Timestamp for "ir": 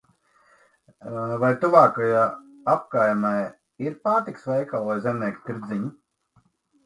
3.87-3.99